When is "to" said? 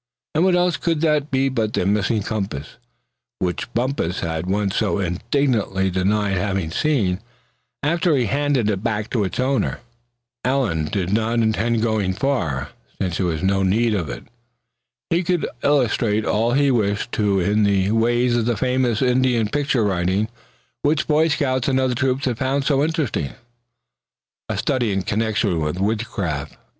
9.11-9.23, 17.11-17.39